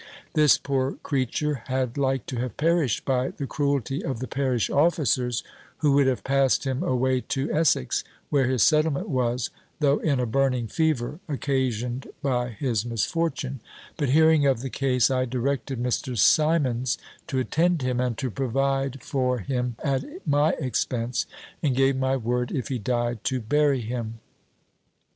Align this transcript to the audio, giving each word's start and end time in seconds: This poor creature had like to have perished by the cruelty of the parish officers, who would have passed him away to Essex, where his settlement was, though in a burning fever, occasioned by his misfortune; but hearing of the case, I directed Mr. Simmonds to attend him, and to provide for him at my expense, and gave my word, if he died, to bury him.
This 0.33 0.57
poor 0.57 0.93
creature 1.03 1.61
had 1.67 1.95
like 1.95 2.25
to 2.25 2.37
have 2.37 2.57
perished 2.57 3.05
by 3.05 3.29
the 3.29 3.45
cruelty 3.45 4.03
of 4.03 4.17
the 4.17 4.25
parish 4.25 4.67
officers, 4.67 5.43
who 5.77 5.91
would 5.91 6.07
have 6.07 6.23
passed 6.23 6.63
him 6.63 6.81
away 6.81 7.21
to 7.29 7.53
Essex, 7.53 8.03
where 8.31 8.47
his 8.47 8.63
settlement 8.63 9.09
was, 9.09 9.51
though 9.79 9.99
in 9.99 10.19
a 10.19 10.25
burning 10.25 10.65
fever, 10.65 11.19
occasioned 11.29 12.07
by 12.23 12.49
his 12.49 12.83
misfortune; 12.83 13.59
but 13.95 14.09
hearing 14.09 14.43
of 14.47 14.61
the 14.61 14.71
case, 14.71 15.11
I 15.11 15.25
directed 15.25 15.77
Mr. 15.77 16.17
Simmonds 16.17 16.97
to 17.27 17.37
attend 17.37 17.83
him, 17.83 17.99
and 17.99 18.17
to 18.17 18.31
provide 18.31 19.03
for 19.03 19.37
him 19.37 19.75
at 19.83 20.27
my 20.27 20.53
expense, 20.53 21.27
and 21.61 21.75
gave 21.75 21.95
my 21.95 22.17
word, 22.17 22.51
if 22.51 22.69
he 22.69 22.79
died, 22.79 23.23
to 23.25 23.39
bury 23.39 23.81
him. 23.81 24.19